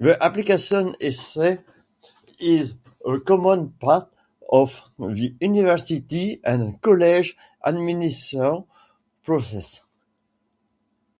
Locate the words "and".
6.42-6.80